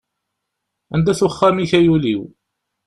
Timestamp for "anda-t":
0.95-1.21